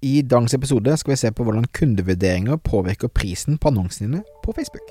[0.00, 4.54] I dagens episode skal vi se på hvordan kundevurderinger påvirker prisen på annonsene dine på
[4.56, 4.86] Facebook.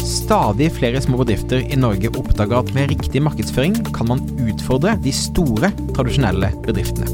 [0.00, 5.12] Stadig flere små bedrifter i Norge oppdager at med riktig markedsføring kan man utfordre de
[5.12, 7.10] store, tradisjonelle bedriftene.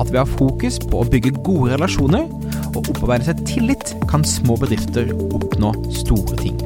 [0.00, 2.24] At ved å ha fokus på å bygge gode relasjoner
[2.72, 6.56] og opparbeide seg tillit, kan små bedrifter oppnå store ting.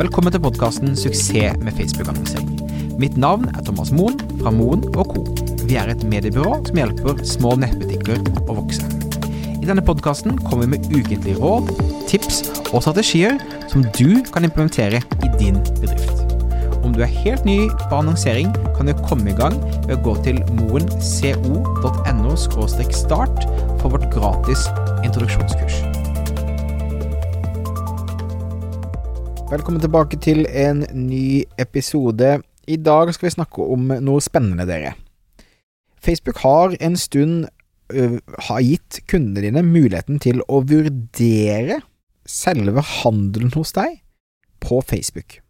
[0.00, 2.56] Velkommen til podkasten 'Suksess med Facebook-annonsering'.
[2.96, 5.26] Mitt navn er Thomas Moen fra Moen Co.
[5.70, 8.16] Vi er et mediebyrå som hjelper små nettbutikker
[8.50, 8.82] å vokse.
[9.54, 11.68] I denne podkasten kommer vi med ukentlige råd,
[12.10, 12.40] tips
[12.72, 13.36] og strategier
[13.70, 16.24] som du kan implementere i din bedrift.
[16.82, 19.54] Om du er helt ny på annonsering, kan du komme i gang
[19.84, 23.46] ved å gå til moenco.no start
[23.78, 24.64] for vårt gratis
[25.06, 25.76] introduksjonskurs.
[29.52, 32.40] Velkommen tilbake til en ny episode.
[32.66, 34.96] I dag skal vi snakke om noe spennende, dere.
[36.04, 37.48] Facebook har en stund
[37.94, 38.18] uh,
[38.48, 41.80] har gitt kundene dine muligheten til å vurdere
[42.28, 44.00] selve handelen hos deg
[44.62, 45.40] på Facebook.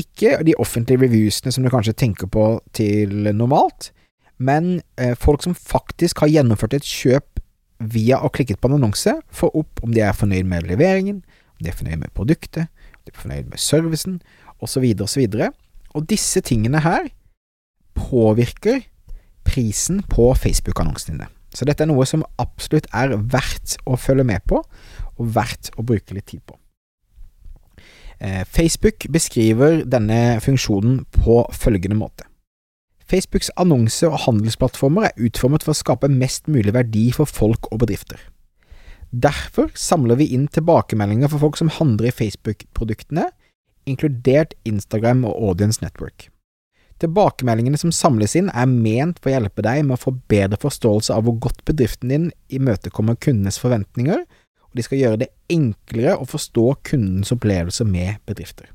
[0.00, 3.92] Ikke de offentlige reviewsene som du kanskje tenker på til normalt,
[4.38, 7.40] men uh, folk som faktisk har gjennomført et kjøp
[7.84, 11.20] via å klikket på en annonse, får opp om de er fornøyd med leveringen,
[11.54, 14.18] om de er fornøyd med produktet, om de er fornøyd med servicen,
[14.62, 15.36] osv., osv.
[15.94, 17.10] Og disse tingene her
[17.94, 18.82] påvirker
[19.46, 21.30] prisen på Facebook-annonsene dine.
[21.54, 24.60] Så dette er noe som absolutt er verdt å følge med på,
[25.14, 26.56] og verdt å bruke litt tid på.
[28.18, 32.26] Eh, Facebook beskriver denne funksjonen på følgende måte.
[33.04, 37.84] Facebooks annonse- og handelsplattformer er utformet for å skape mest mulig verdi for folk og
[37.84, 38.18] bedrifter.
[39.12, 43.28] Derfor samler vi inn tilbakemeldinger for folk som handler i Facebook-produktene,
[43.86, 46.30] inkludert Instagram og Audience Network.
[47.02, 51.14] Tilbakemeldingene som samles inn, er ment for å hjelpe deg med å få bedre forståelse
[51.16, 56.28] av hvor godt bedriften din imøtekommer kundenes forventninger, og de skal gjøre det enklere å
[56.28, 58.70] forstå kundens opplevelser med bedrifter.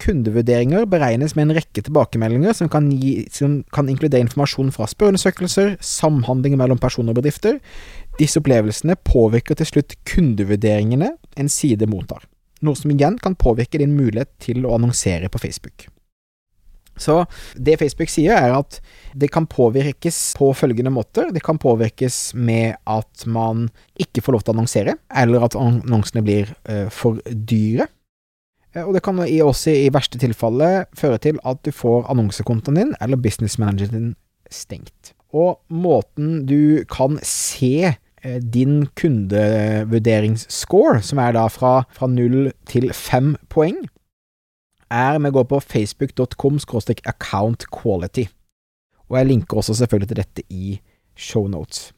[0.00, 5.78] Kundevurderinger beregnes med en rekke tilbakemeldinger som kan, gi, som kan inkludere informasjon fra spørreundersøkelser,
[5.80, 7.62] samhandling mellom personer og bedrifter.
[8.20, 12.28] Disse opplevelsene påvirker til slutt kundevurderingene en side mottar,
[12.60, 15.88] noe som igjen kan påvirke din mulighet til å annonsere på Facebook.
[16.96, 17.24] Så
[17.54, 18.80] det Facebook sier, er at
[19.16, 21.30] det kan påvirkes på følgende måter.
[21.34, 23.68] Det kan påvirkes med at man
[24.00, 27.88] ikke får lov til å annonsere, eller at annonsene blir uh, for dyre.
[28.84, 33.16] Og det kan også i verste tilfelle føre til at du får annonsekontoen din eller
[33.16, 34.10] businessmanageren din
[34.52, 35.14] stengt.
[35.32, 37.96] Og måten du kan se
[38.52, 43.76] din kundevurderingsscore, som er da fra, fra 0 til 5 poeng,
[44.92, 46.58] er med å gå på facebook.com
[47.04, 48.26] account quality.
[49.10, 50.80] Og jeg linker også selvfølgelig til dette i
[51.16, 51.92] shownotes.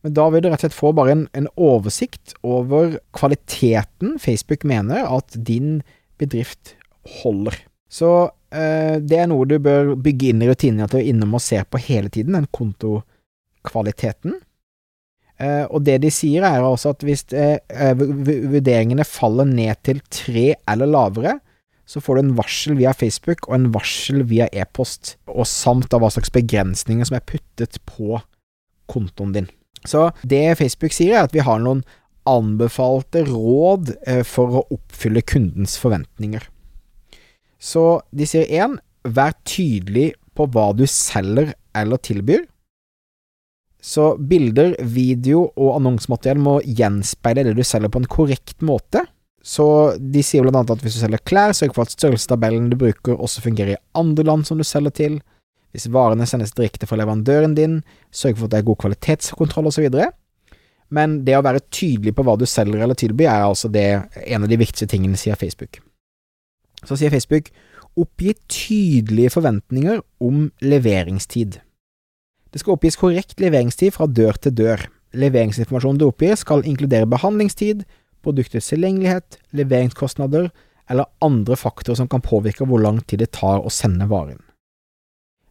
[0.00, 4.64] Men da vil du rett og slett få bare en, en oversikt over kvaliteten Facebook
[4.64, 5.82] mener at din
[6.20, 6.76] bedrift
[7.20, 7.56] holder.
[7.90, 11.44] Så eh, det er noe du bør bygge inn i rutinene til er innom og
[11.44, 14.38] se på hele tiden, den kontokvaliteten.
[15.40, 17.58] Eh, og det de sier er også at hvis eh,
[17.96, 21.38] vurderingene faller ned til tre eller lavere,
[21.90, 26.04] så får du en varsel via Facebook og en varsel via e-post, og samt av
[26.04, 28.20] hva slags begrensninger som er puttet på
[28.90, 29.48] kontoen din.
[29.88, 31.82] Så det Facebook sier, er at vi har noen
[32.28, 36.44] anbefalte råd eh, for å oppfylle kundens forventninger.
[37.58, 42.44] Så de sier én, vær tydelig på hva du selger eller tilbyr.
[43.80, 49.06] Så bilder, video og annonsemateriell må gjenspeile det du selger på en korrekt måte.
[49.40, 52.76] Så de sier blant annet at hvis du selger klær, sørg for at størrelsestabellen du
[52.80, 55.20] bruker også fungerer i andre land som du selger til.
[55.72, 57.78] Hvis varene sendes direkte fra leverandøren din,
[58.12, 59.88] sørg for at det er god kvalitetskontroll osv.
[60.90, 63.86] Men det å være tydelig på hva du selger eller tilbyr, er altså det,
[64.26, 65.80] en av de viktigste tingene, sier Facebook.
[66.84, 67.52] Så sier Facebook
[67.98, 71.58] oppgi tydelige forventninger om leveringstid.
[72.50, 74.84] Det skal oppgis korrekt leveringstid fra dør til dør.
[75.14, 77.82] Leveringsinformasjonen du oppgir skal inkludere behandlingstid,
[78.24, 80.50] produktets tilgjengelighet, leveringskostnader
[80.90, 84.40] eller andre faktorer som kan påvirke hvor lang tid det tar å sende varen.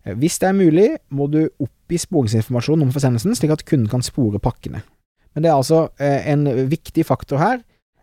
[0.05, 4.05] Eh, hvis det er mulig, må du oppgi sporingsinformasjon om forsendelsen, slik at kunden kan
[4.05, 4.83] spore pakkene.
[5.33, 7.61] Men det er altså eh, en viktig faktor her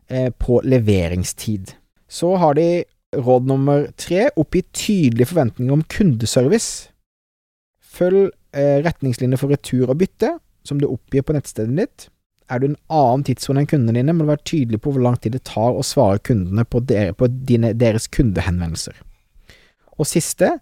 [0.09, 1.75] eh, på leveringstid.
[2.09, 2.85] Så har de
[3.17, 6.91] råd nummer tre, oppgi tydelige forventninger om kundeservice.
[7.81, 10.31] Følg retningslinjer for retur og bytte,
[10.65, 12.07] som du oppgir på nettstedet ditt.
[12.47, 15.17] Er du en annen tidssone enn kundene dine, må du være tydelig på hvor lang
[15.19, 18.95] tid det tar å svare kundene på, dere, på dine, deres kundehenvendelser.
[19.99, 20.53] Og siste,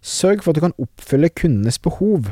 [0.00, 2.30] sørg for at du kan oppfylle kundenes behov.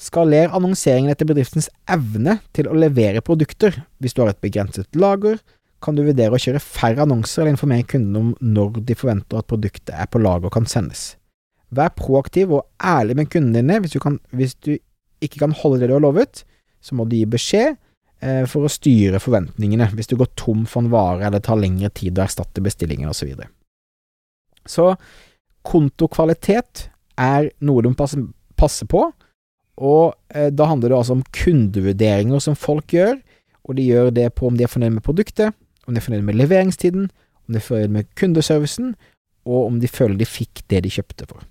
[0.00, 3.78] Skaler annonseringen etter bedriftens evne til å levere produkter.
[4.02, 5.38] Hvis du har et begrenset lager,
[5.84, 9.48] kan du vurdere å kjøre færre annonser eller informere kundene om når de forventer at
[9.48, 11.14] produktet er på lager og kan sendes.
[11.74, 13.80] Vær proaktiv og ærlig med kundene dine.
[13.84, 14.74] Hvis du, kan, hvis du
[15.24, 16.44] ikke kan holde det du har lovet,
[16.84, 17.78] så må du gi beskjed
[18.48, 22.16] for å styre forventningene hvis du går tom for en vare eller tar lengre tid
[22.16, 23.18] å erstatte bestillingen osv.
[23.18, 23.50] Så, videre.
[24.64, 24.86] så
[25.64, 26.86] kontokvalitet
[27.20, 28.20] er noe du må passe,
[28.56, 29.06] passe på,
[29.74, 33.18] og eh, da handler det altså om kundevurderinger som folk gjør,
[33.64, 35.54] og de gjør det på om de er fornøyd med produktet,
[35.86, 37.08] om de er fornøyd med leveringstiden,
[37.44, 38.94] om de er fornøyd med kundeservicen,
[39.44, 41.44] og om de føler de fikk det de kjøpte for.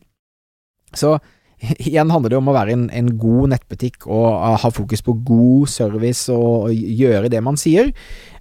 [0.97, 1.17] Så
[1.87, 5.71] igjen handler det om å være en, en god nettbutikk og ha fokus på god
[5.71, 7.91] service og, gjøre det man sier,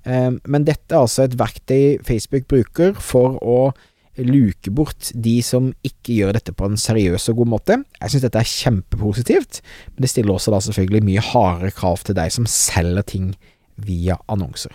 [0.04, 3.72] eh, men dette er altså et verktøy Facebook bruker for å
[4.20, 7.78] luke bort de som ikke gjør dette på en seriøs og god måte.
[7.96, 9.62] Jeg synes dette er kjempepositivt,
[9.94, 13.32] men det stiller også da selvfølgelig mye hardere krav til deg som selger ting
[13.80, 14.74] via annonser.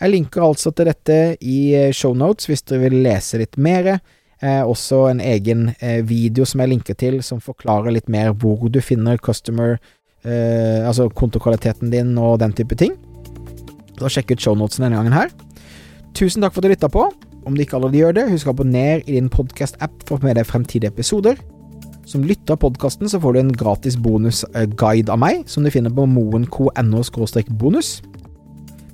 [0.00, 3.98] Jeg linker altså til dette i eh, shownotes hvis dere vil lese litt mer.
[4.44, 8.66] Eh, også en egen eh, video som jeg linker til, som forklarer litt mer hvor
[8.68, 9.78] du finner customer,
[10.24, 12.92] eh, altså kontokvaliteten din og den type ting.
[13.96, 15.32] Så sjekk ut shownotesen denne gangen her.
[16.18, 17.06] Tusen takk for at du lytta på.
[17.44, 20.28] Om du ikke allerede gjør det, husk å abonnere i din podkast-app for å få
[20.28, 21.40] med deg fremtidige episoder.
[22.04, 25.92] Som lytter av podkasten så får du en gratis bonusguide av meg, som du finner
[25.92, 27.04] på moen.no
[27.60, 28.00] bonus.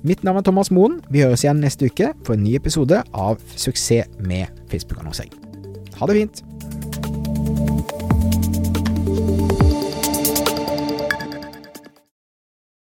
[0.03, 0.97] Mitt navn er Thomas Moen.
[1.13, 5.35] Vi høres igjen neste uke for en ny episode av Suksess med Facebook-annonsering.
[5.99, 6.41] Ha det fint!